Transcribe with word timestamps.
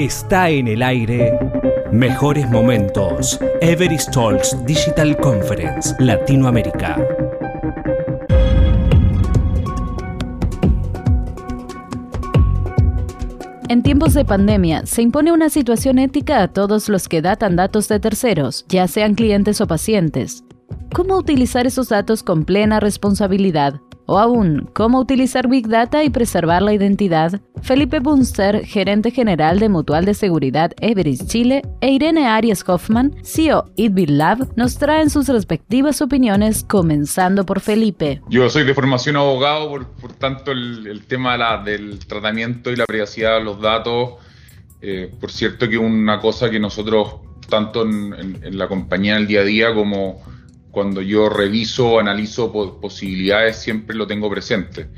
Está 0.00 0.48
en 0.48 0.66
el 0.66 0.82
aire. 0.82 1.38
Mejores 1.92 2.48
momentos. 2.48 3.38
Everest 3.60 4.10
Talks 4.10 4.56
Digital 4.64 5.14
Conference 5.18 5.94
Latinoamérica. 5.98 6.96
En 13.68 13.82
tiempos 13.82 14.14
de 14.14 14.24
pandemia, 14.24 14.86
se 14.86 15.02
impone 15.02 15.32
una 15.32 15.50
situación 15.50 15.98
ética 15.98 16.42
a 16.44 16.48
todos 16.48 16.88
los 16.88 17.06
que 17.06 17.20
datan 17.20 17.56
datos 17.56 17.86
de 17.88 18.00
terceros, 18.00 18.64
ya 18.70 18.88
sean 18.88 19.14
clientes 19.14 19.60
o 19.60 19.66
pacientes. 19.66 20.44
¿Cómo 20.94 21.18
utilizar 21.18 21.66
esos 21.66 21.90
datos 21.90 22.22
con 22.22 22.46
plena 22.46 22.80
responsabilidad? 22.80 23.82
O 24.06 24.18
aún, 24.18 24.68
¿cómo 24.74 24.98
utilizar 24.98 25.48
Big 25.48 25.68
Data 25.68 26.02
y 26.02 26.10
preservar 26.10 26.62
la 26.62 26.72
identidad? 26.72 27.40
Felipe 27.62 28.00
Bunster, 28.00 28.64
gerente 28.64 29.10
general 29.10 29.58
de 29.58 29.68
Mutual 29.68 30.04
de 30.04 30.14
Seguridad 30.14 30.72
Everest 30.80 31.28
Chile, 31.28 31.62
e 31.80 31.90
Irene 31.90 32.26
Arias 32.26 32.64
Hoffman, 32.66 33.14
CEO 33.22 33.70
Itbit 33.76 34.10
Lab, 34.10 34.48
nos 34.56 34.78
traen 34.78 35.10
sus 35.10 35.28
respectivas 35.28 36.00
opiniones, 36.02 36.64
comenzando 36.64 37.46
por 37.46 37.60
Felipe. 37.60 38.20
Yo 38.28 38.48
soy 38.50 38.64
de 38.64 38.74
formación 38.74 39.16
abogado, 39.16 39.70
por, 39.70 40.12
tanto 40.14 40.52
el, 40.52 41.04
tema 41.06 41.38
del 41.62 41.98
tratamiento 42.00 42.70
y 42.70 42.76
la 42.76 42.86
privacidad 42.86 43.38
de 43.38 43.44
los 43.44 43.60
datos, 43.60 44.14
eh, 44.82 45.12
por 45.20 45.30
cierto 45.30 45.68
que 45.68 45.78
una 45.78 46.18
cosa 46.20 46.50
que 46.50 46.58
nosotros, 46.58 47.16
tanto 47.48 47.82
en, 47.82 48.40
en 48.42 48.58
la 48.58 48.66
compañía 48.66 49.14
en 49.16 49.22
el 49.22 49.26
día 49.26 49.40
a 49.40 49.44
día 49.44 49.74
como 49.74 50.22
cuando 50.70 51.02
yo 51.02 51.28
reviso 51.28 51.92
o 51.92 52.00
analizo 52.00 52.52
posibilidades, 52.80 53.56
siempre 53.56 53.96
lo 53.96 54.06
tengo 54.06 54.30
presente. 54.30 54.88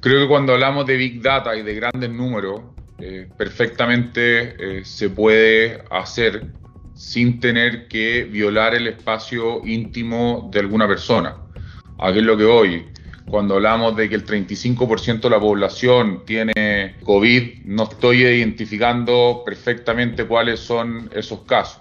Creo 0.00 0.20
que 0.20 0.28
cuando 0.28 0.52
hablamos 0.52 0.86
de 0.86 0.96
Big 0.96 1.22
Data 1.22 1.56
y 1.56 1.62
de 1.62 1.74
grandes 1.74 2.10
números, 2.10 2.60
eh, 2.98 3.28
perfectamente 3.36 4.78
eh, 4.78 4.84
se 4.84 5.10
puede 5.10 5.82
hacer 5.90 6.46
sin 6.94 7.40
tener 7.40 7.88
que 7.88 8.24
violar 8.24 8.74
el 8.74 8.86
espacio 8.86 9.60
íntimo 9.64 10.48
de 10.50 10.60
alguna 10.60 10.88
persona. 10.88 11.36
¿A 11.98 12.12
qué 12.12 12.20
es 12.20 12.24
lo 12.24 12.36
que 12.36 12.44
hoy? 12.44 12.86
Cuando 13.28 13.56
hablamos 13.56 13.96
de 13.96 14.08
que 14.08 14.14
el 14.14 14.24
35% 14.24 15.22
de 15.22 15.30
la 15.30 15.40
población 15.40 16.22
tiene 16.24 16.96
COVID, 17.02 17.64
no 17.64 17.82
estoy 17.84 18.22
identificando 18.22 19.42
perfectamente 19.44 20.24
cuáles 20.24 20.60
son 20.60 21.10
esos 21.12 21.40
casos. 21.40 21.80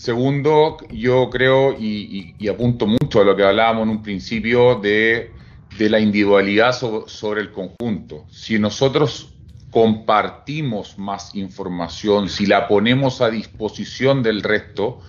Segundo, 0.00 0.78
yo 0.90 1.28
creo 1.28 1.76
y, 1.78 2.48
apunto 2.48 2.86
mucho 2.86 3.20
a 3.20 3.24
lo 3.24 3.36
que 3.36 3.44
hablábamos 3.44 3.82
en 3.82 3.90
un 3.90 4.02
principio 4.02 4.76
de, 4.76 5.30
la 5.78 6.00
individualidad 6.00 6.72
sobre 6.72 7.42
el 7.42 7.52
conjunto. 7.52 8.24
Si 8.30 8.58
nosotros 8.58 9.34
compartimos 9.70 10.98
más 10.98 11.34
información, 11.34 12.30
si 12.30 12.46
la 12.46 12.66
ponemos 12.66 13.20
a 13.20 13.28
disposición 13.28 14.22
del 14.22 14.42
resto, 14.42 15.00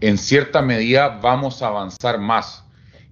en 0.00 0.18
cierta 0.18 0.60
medida 0.60 1.20
vamos 1.22 1.62
a 1.62 1.68
avanzar 1.68 2.18
más. 2.18 2.64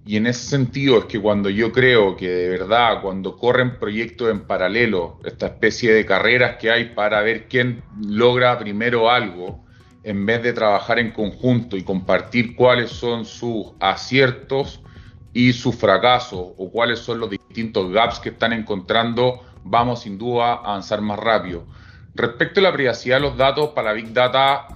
Y 0.05 0.17
en 0.17 0.27
ese 0.27 0.49
sentido 0.49 0.97
es 0.99 1.05
que 1.05 1.21
cuando 1.21 1.49
yo 1.49 1.71
creo 1.71 2.17
que 2.17 2.27
de 2.27 2.49
verdad, 2.49 3.01
cuando 3.01 3.37
corren 3.37 3.79
proyectos 3.79 4.29
en 4.31 4.41
paralelo, 4.41 5.21
esta 5.23 5.45
especie 5.45 5.93
de 5.93 6.05
carreras 6.05 6.57
que 6.57 6.71
hay 6.71 6.89
para 6.89 7.21
ver 7.21 7.47
quién 7.47 7.83
logra 8.01 8.59
primero 8.59 9.09
algo, 9.09 9.64
en 10.05 10.25
vez 10.25 10.41
de 10.43 10.53
trabajar 10.53 10.99
en 10.99 11.11
conjunto 11.11 11.75
y 11.75 11.83
compartir 11.83 12.55
cuáles 12.55 12.91
son 12.91 13.25
sus 13.25 13.73
aciertos 13.79 14.81
y 15.33 15.51
sus 15.51 15.75
fracasos 15.75 16.53
o 16.57 16.71
cuáles 16.71 16.99
son 16.99 17.19
los 17.19 17.29
distintos 17.29 17.91
gaps 17.91 18.19
que 18.19 18.29
están 18.29 18.53
encontrando, 18.53 19.41
vamos 19.63 20.03
sin 20.03 20.17
duda 20.17 20.53
a 20.53 20.53
avanzar 20.57 21.01
más 21.01 21.19
rápido. 21.19 21.65
Respecto 22.13 22.59
a 22.59 22.63
la 22.63 22.71
privacidad 22.73 23.17
de 23.17 23.21
los 23.23 23.35
datos 23.35 23.71
para 23.71 23.93
Big 23.93 24.13
Data, 24.13 24.67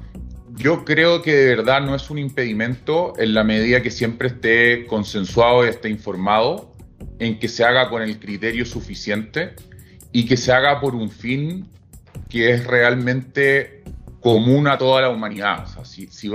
yo 0.55 0.83
creo 0.83 1.22
que 1.22 1.33
de 1.33 1.55
verdad 1.55 1.81
no 1.81 1.95
es 1.95 2.09
un 2.09 2.17
impedimento 2.17 3.13
en 3.17 3.35
la 3.35 3.44
medida 3.44 3.81
que 3.81 3.91
siempre 3.91 4.29
esté 4.29 4.88
consensuado 4.88 5.63
y 5.63 5.69
esté 5.69 5.89
informado, 5.89 6.73
en 7.19 7.39
que 7.39 7.47
se 7.47 7.63
haga 7.63 7.89
con 7.89 8.01
el 8.01 8.19
criterio 8.19 8.66
suficiente 8.66 9.53
y 10.12 10.25
que 10.25 10.35
se 10.38 10.51
haga 10.51 10.81
por 10.81 10.95
un 10.95 11.09
fin 11.09 11.69
que 12.29 12.51
es 12.51 12.66
realmente 12.66 13.84
común 14.19 14.68
a 14.68 14.78
toda 14.78 15.02
la 15.02 15.09
humanidad. 15.09 15.66
si, 15.84 16.28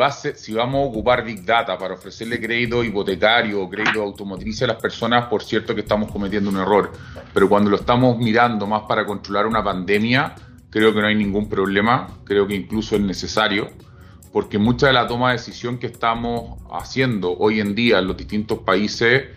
vamos 0.54 0.74
a 0.74 0.88
ocupar 0.88 1.24
Big 1.24 1.44
Data 1.44 1.76
para 1.76 1.94
ofrecerle 1.94 2.40
crédito 2.40 2.82
hipotecario 2.82 3.62
o 3.62 3.68
crédito 3.68 4.02
automotriz 4.02 4.62
a 4.62 4.68
las 4.68 4.76
personas, 4.76 5.26
por 5.26 5.42
cierto 5.42 5.74
que 5.74 5.82
estamos 5.82 6.10
cometiendo 6.10 6.50
un 6.50 6.56
error. 6.56 6.92
Pero 7.32 7.48
cuando 7.48 7.70
lo 7.70 7.76
estamos 7.76 8.16
mirando 8.18 8.66
más 8.66 8.82
para 8.82 9.04
controlar 9.04 9.46
una 9.46 9.62
pandemia, 9.62 10.34
creo 10.70 10.94
que 10.94 11.00
no 11.00 11.06
hay 11.06 11.14
ningún 11.14 11.48
problema, 11.48 12.06
creo 12.24 12.46
que 12.46 12.54
incluso 12.54 12.96
es 12.96 13.02
necesario, 13.02 13.68
porque 14.32 14.58
mucha 14.58 14.86
de 14.86 14.94
la 14.94 15.06
toma 15.06 15.30
de 15.30 15.36
decisión 15.36 15.78
que 15.78 15.86
estamos 15.86 16.58
haciendo 16.72 17.36
hoy 17.36 17.60
en 17.60 17.74
día 17.74 17.98
en 17.98 18.08
los 18.08 18.16
distintos 18.16 18.60
países 18.60 19.28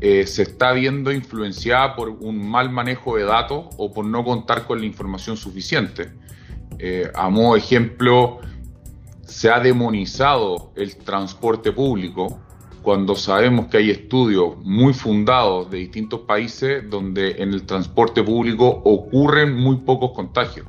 eh, 0.00 0.26
se 0.26 0.42
está 0.42 0.72
viendo 0.72 1.12
influenciada 1.12 1.94
por 1.94 2.08
un 2.08 2.48
mal 2.48 2.70
manejo 2.70 3.16
de 3.16 3.24
datos 3.24 3.66
o 3.76 3.92
por 3.92 4.06
no 4.06 4.24
contar 4.24 4.66
con 4.66 4.80
la 4.80 4.86
información 4.86 5.36
suficiente. 5.36 6.12
Eh, 6.82 7.10
a 7.14 7.28
modo 7.28 7.52
de 7.52 7.58
ejemplo, 7.58 8.38
se 9.26 9.50
ha 9.50 9.60
demonizado 9.60 10.72
el 10.76 10.96
transporte 10.96 11.72
público 11.72 12.40
cuando 12.80 13.16
sabemos 13.16 13.66
que 13.66 13.76
hay 13.76 13.90
estudios 13.90 14.56
muy 14.62 14.94
fundados 14.94 15.70
de 15.70 15.76
distintos 15.76 16.20
países 16.20 16.88
donde 16.88 17.42
en 17.42 17.52
el 17.52 17.66
transporte 17.66 18.22
público 18.22 18.66
ocurren 18.66 19.54
muy 19.54 19.76
pocos 19.76 20.12
contagios. 20.12 20.66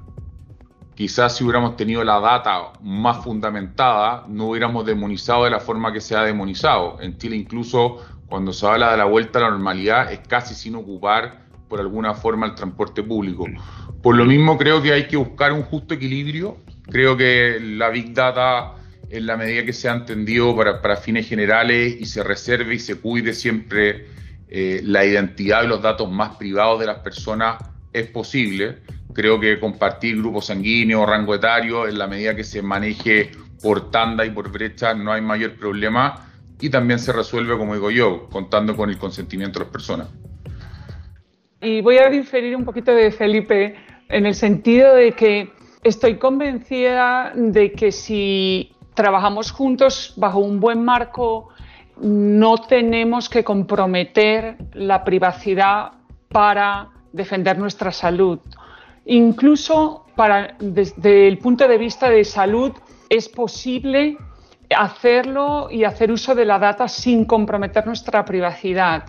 Quizás 0.95 1.37
si 1.37 1.45
hubiéramos 1.45 1.77
tenido 1.77 2.03
la 2.03 2.19
data 2.19 2.73
más 2.81 3.23
fundamentada, 3.23 4.25
no 4.27 4.49
hubiéramos 4.49 4.85
demonizado 4.85 5.45
de 5.45 5.51
la 5.51 5.61
forma 5.61 5.93
que 5.93 6.01
se 6.01 6.17
ha 6.17 6.23
demonizado. 6.23 6.99
En 6.99 7.17
Chile 7.17 7.37
incluso 7.37 7.99
cuando 8.27 8.51
se 8.51 8.67
habla 8.67 8.91
de 8.91 8.97
la 8.97 9.05
vuelta 9.05 9.39
a 9.39 9.43
la 9.43 9.51
normalidad 9.51 10.11
es 10.11 10.19
casi 10.27 10.55
sin 10.55 10.75
ocupar 10.75 11.50
por 11.71 11.79
alguna 11.79 12.13
forma 12.13 12.45
el 12.45 12.53
transporte 12.53 13.01
público. 13.01 13.45
Por 14.03 14.17
lo 14.17 14.25
mismo 14.25 14.57
creo 14.57 14.81
que 14.81 14.91
hay 14.91 15.07
que 15.07 15.15
buscar 15.15 15.53
un 15.53 15.63
justo 15.63 15.93
equilibrio. 15.93 16.57
Creo 16.89 17.15
que 17.15 17.59
la 17.61 17.89
Big 17.89 18.13
Data, 18.13 18.73
en 19.09 19.25
la 19.25 19.37
medida 19.37 19.63
que 19.63 19.71
se 19.71 19.87
ha 19.87 19.93
entendido 19.93 20.53
para, 20.53 20.97
fines 20.97 21.29
generales 21.29 21.95
y 21.97 22.05
se 22.05 22.23
reserve 22.23 22.75
y 22.75 22.79
se 22.79 22.99
cuide 22.99 23.31
siempre 23.31 24.07
eh, 24.49 24.81
la 24.83 25.05
identidad 25.05 25.61
de 25.61 25.69
los 25.69 25.81
datos 25.81 26.11
más 26.11 26.35
privados 26.35 26.81
de 26.81 26.87
las 26.87 26.99
personas, 26.99 27.63
es 27.93 28.07
posible. 28.07 28.79
Creo 29.13 29.39
que 29.39 29.57
compartir 29.57 30.17
grupos 30.17 30.47
sanguíneos, 30.47 31.07
rango 31.07 31.35
etario, 31.35 31.87
en 31.87 31.97
la 31.97 32.07
medida 32.07 32.35
que 32.35 32.43
se 32.43 32.61
maneje 32.61 33.31
por 33.61 33.91
tanda 33.91 34.25
y 34.25 34.31
por 34.31 34.51
brecha, 34.51 34.93
no 34.93 35.13
hay 35.13 35.21
mayor 35.21 35.53
problema. 35.55 36.27
Y 36.59 36.69
también 36.69 36.99
se 36.99 37.13
resuelve, 37.13 37.57
como 37.57 37.75
digo 37.75 37.91
yo, 37.91 38.27
contando 38.29 38.75
con 38.75 38.89
el 38.89 38.97
consentimiento 38.97 39.59
de 39.59 39.65
las 39.65 39.71
personas. 39.71 40.09
Y 41.61 41.81
voy 41.81 41.99
a 41.99 42.09
diferir 42.09 42.55
un 42.55 42.65
poquito 42.65 42.91
de 42.91 43.11
Felipe 43.11 43.75
en 44.09 44.25
el 44.25 44.33
sentido 44.33 44.95
de 44.95 45.11
que 45.11 45.51
estoy 45.83 46.17
convencida 46.17 47.33
de 47.35 47.71
que 47.73 47.91
si 47.91 48.71
trabajamos 48.95 49.51
juntos 49.51 50.13
bajo 50.17 50.39
un 50.39 50.59
buen 50.59 50.83
marco, 50.83 51.49
no 52.01 52.57
tenemos 52.57 53.29
que 53.29 53.43
comprometer 53.43 54.57
la 54.73 55.03
privacidad 55.03 55.91
para 56.29 56.89
defender 57.13 57.59
nuestra 57.59 57.91
salud. 57.91 58.39
Incluso 59.05 60.07
para, 60.15 60.55
desde 60.59 61.27
el 61.27 61.37
punto 61.37 61.67
de 61.67 61.77
vista 61.77 62.09
de 62.09 62.23
salud 62.23 62.71
es 63.07 63.29
posible 63.29 64.17
hacerlo 64.75 65.67
y 65.69 65.83
hacer 65.83 66.11
uso 66.11 66.33
de 66.33 66.45
la 66.45 66.57
data 66.57 66.87
sin 66.87 67.25
comprometer 67.25 67.85
nuestra 67.85 68.25
privacidad. 68.25 69.05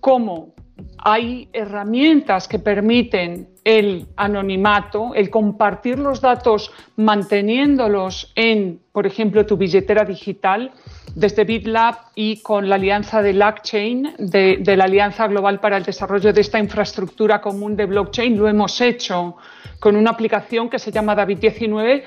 ¿Cómo? 0.00 0.54
Hay 0.98 1.48
herramientas 1.52 2.48
que 2.48 2.58
permiten 2.58 3.48
el 3.64 4.06
anonimato, 4.16 5.14
el 5.14 5.30
compartir 5.30 5.98
los 5.98 6.20
datos 6.20 6.72
manteniéndolos 6.96 8.32
en, 8.34 8.80
por 8.92 9.06
ejemplo, 9.06 9.46
tu 9.46 9.56
billetera 9.56 10.04
digital, 10.04 10.72
desde 11.14 11.44
BitLab 11.44 11.96
y 12.14 12.40
con 12.42 12.68
la 12.68 12.76
alianza 12.76 13.22
de 13.22 13.32
LackChain, 13.32 14.14
de, 14.18 14.58
de 14.60 14.76
la 14.76 14.84
Alianza 14.84 15.26
Global 15.26 15.60
para 15.60 15.76
el 15.76 15.82
Desarrollo 15.82 16.32
de 16.32 16.40
esta 16.40 16.58
infraestructura 16.58 17.40
común 17.40 17.76
de 17.76 17.86
blockchain, 17.86 18.38
lo 18.38 18.48
hemos 18.48 18.80
hecho 18.80 19.36
con 19.80 19.96
una 19.96 20.10
aplicación 20.10 20.68
que 20.68 20.78
se 20.78 20.90
llama 20.90 21.14
David 21.14 21.38
19 21.38 22.04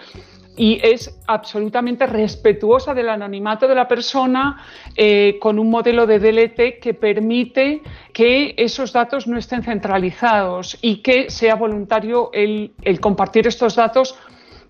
y 0.58 0.80
es 0.84 1.18
absolutamente 1.28 2.06
respetuosa 2.06 2.94
del 2.94 3.10
anonimato 3.10 3.68
de 3.68 3.76
la 3.76 3.88
persona 3.88 4.64
eh, 4.96 5.38
con 5.40 5.58
un 5.60 5.70
modelo 5.70 6.06
de 6.06 6.20
DLT 6.20 6.80
que 6.82 6.94
permite 6.94 7.82
que 8.14 8.54
esos 8.58 8.92
datos 8.92 9.28
no 9.28 9.38
estén 9.38 9.64
centralizados 9.64 10.78
y 10.82 10.98
que 10.98 11.30
sea 11.30 11.56
voluntario 11.56 12.30
el, 12.34 12.74
compartir 13.00 13.48
estos 13.48 13.76
datos 13.76 14.16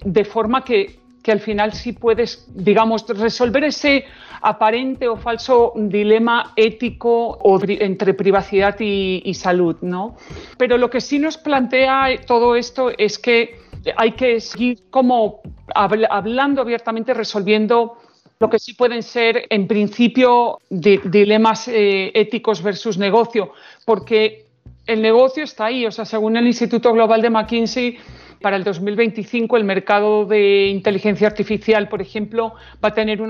de 0.03 0.23
forma 0.23 0.63
que, 0.63 0.99
al 1.27 1.39
final 1.39 1.71
sí 1.73 1.93
puedes, 1.93 2.47
digamos, 2.55 3.05
resolver 3.07 3.63
ese 3.63 4.05
aparente 4.41 5.07
o 5.07 5.15
falso 5.15 5.71
dilema 5.75 6.51
ético 6.55 7.37
entre 7.67 8.15
privacidad 8.15 8.75
y, 8.79 9.21
y 9.23 9.35
salud, 9.35 9.75
¿no? 9.81 10.15
Pero 10.57 10.79
lo 10.79 10.89
que 10.89 10.99
sí 10.99 11.19
nos 11.19 11.37
plantea 11.37 12.07
todo 12.25 12.55
esto 12.55 12.89
es 12.97 13.19
que 13.19 13.55
hay 13.97 14.13
que 14.13 14.39
seguir 14.39 14.79
como 14.89 15.41
hablando 15.75 16.61
abiertamente, 16.61 17.13
resolviendo 17.13 17.97
lo 18.39 18.49
que 18.49 18.59
sí 18.59 18.73
pueden 18.73 19.03
ser, 19.03 19.45
en 19.49 19.67
principio, 19.67 20.59
dilemas 20.69 21.67
eh, 21.67 22.11
éticos 22.15 22.63
versus 22.63 22.97
negocio, 22.97 23.53
porque 23.85 24.45
el 24.87 25.01
negocio 25.01 25.43
está 25.43 25.65
ahí. 25.65 25.85
O 25.85 25.91
sea, 25.91 26.05
según 26.05 26.35
el 26.37 26.47
Instituto 26.47 26.91
Global 26.91 27.21
de 27.21 27.29
McKinsey, 27.29 27.97
para 28.41 28.57
el 28.57 28.63
2025 28.63 29.55
el 29.55 29.63
mercado 29.63 30.25
de 30.25 30.67
inteligencia 30.67 31.27
artificial, 31.27 31.87
por 31.87 32.01
ejemplo, 32.01 32.55
va 32.83 32.89
a 32.89 32.93
tener 32.93 33.21
un 33.21 33.29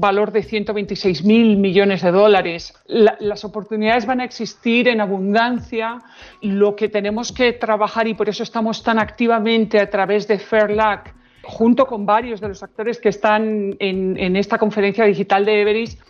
valor 0.00 0.30
de 0.30 0.44
126.000 0.44 1.56
millones 1.56 2.02
de 2.02 2.12
dólares. 2.12 2.72
las 2.86 3.44
oportunidades 3.44 4.06
van 4.06 4.20
a 4.20 4.24
existir 4.24 4.86
en 4.86 5.00
abundancia. 5.00 5.98
Lo 6.40 6.76
que 6.76 6.88
tenemos 6.88 7.32
que 7.32 7.52
trabajar, 7.52 8.06
y 8.06 8.14
por 8.14 8.28
eso 8.28 8.44
estamos 8.44 8.82
tan 8.84 9.00
activamente 9.00 9.80
a 9.80 9.90
través 9.90 10.28
de 10.28 10.38
Fairlac, 10.38 11.23
junto 11.46 11.86
con 11.86 12.06
varios 12.06 12.40
de 12.40 12.48
los 12.48 12.62
actores 12.62 12.98
que 12.98 13.08
están 13.08 13.76
en, 13.78 14.36
esta 14.36 14.58
conferencia 14.58 15.04
digital 15.04 15.44
de 15.44 15.62
Everest, 15.62 16.00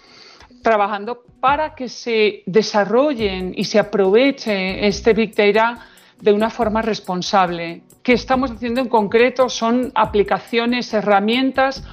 trabajando 0.62 1.24
para 1.40 1.74
que 1.74 1.88
se 1.88 2.42
desarrollen 2.46 3.52
y 3.54 3.64
se 3.64 3.78
aproveche 3.78 4.86
este 4.86 5.12
Big 5.12 5.34
Data 5.34 5.78
de 6.20 6.32
una 6.32 6.48
forma 6.48 6.80
responsable. 6.80 7.82
¿Qué 8.02 8.14
estamos 8.14 8.50
haciendo 8.50 8.80
en 8.80 8.88
concreto? 8.88 9.48
Son 9.48 9.92
aplicaciones, 9.94 10.92
herramientas, 10.94 11.84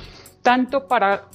tanto 0.41 0.87
para 0.87 1.25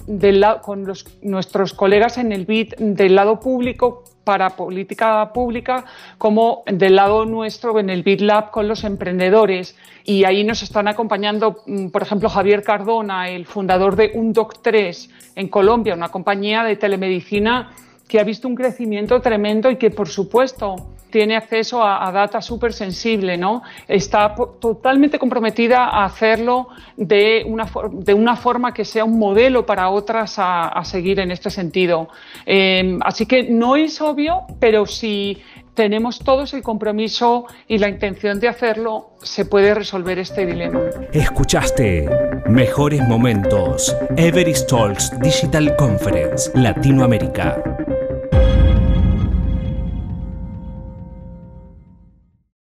con 0.61 0.85
nuestros 1.21 1.73
colegas 1.73 2.17
en 2.17 2.31
el 2.31 2.45
BID 2.45 2.73
del 2.77 3.15
lado 3.15 3.39
público 3.39 4.03
para 4.27 4.49
política 4.49 5.31
pública 5.31 5.85
como 6.17 6.63
del 6.65 6.97
lado 6.97 7.23
nuestro 7.23 7.79
en 7.79 7.89
el 7.89 8.03
BID 8.03 8.23
Lab 8.23 8.51
con 8.51 8.67
los 8.67 8.83
emprendedores. 8.83 9.77
Y 10.03 10.25
ahí 10.25 10.43
nos 10.43 10.63
están 10.63 10.89
acompañando, 10.89 11.63
mm, 11.65 11.87
por 11.87 12.01
ejemplo, 12.01 12.27
Javier 12.27 12.61
Cardona, 12.61 13.29
el 13.29 13.45
fundador 13.45 13.95
de 13.95 14.11
UNDOC3 14.13 15.09
en 15.35 15.47
Colombia, 15.47 15.93
una 15.93 16.09
compañía 16.09 16.65
de 16.65 16.75
telemedicina 16.75 17.71
que 18.09 18.19
ha 18.19 18.25
visto 18.25 18.49
un 18.49 18.55
crecimiento 18.55 19.21
tremendo 19.21 19.71
y 19.71 19.77
que, 19.77 19.91
por 19.91 20.09
supuesto, 20.09 20.75
tiene 21.09 21.35
acceso 21.35 21.83
a, 21.83 22.11
data 22.11 22.41
súper 22.41 22.73
sensible, 22.73 23.37
¿no? 23.37 23.63
Está 23.87 24.33
totalmente 24.59 25.19
comprometida 25.19 25.85
a 25.85 26.05
hacerlo 26.05 26.69
de 26.95 27.43
una, 27.45 27.69
de 27.91 28.13
una 28.13 28.35
forma 28.35 28.73
que 28.73 28.85
sea 28.85 29.03
un 29.03 29.19
modelo 29.19 29.65
para 29.65 29.89
otras 29.89 30.35
a, 30.37 30.81
seguir 30.83 31.19
en 31.19 31.31
este 31.31 31.49
sentido. 31.49 32.09
Em, 32.45 32.99
así 33.03 33.25
que 33.25 33.43
no 33.43 33.75
es 33.75 33.99
obvio, 33.99 34.43
pero 34.59 34.85
si 34.85 35.41
tenemos 35.77 36.19
todos 36.19 36.55
el 36.55 36.63
compromiso 36.63 37.45
y 37.67 37.77
la 37.77 37.87
intención 37.87 38.39
de 38.39 38.47
hacerlo, 38.47 39.11
se 39.21 39.45
puede 39.45 39.75
resolver 39.75 40.17
este 40.17 40.45
dilema. 40.45 40.81
Escuchaste 41.13 42.09
Mejores 42.47 43.07
Momentos, 43.07 43.95
Everest 44.17 44.67
Talks 44.69 45.11
Digital 45.19 45.75
Conference, 45.75 46.49
Latinoamérica. 46.55 47.76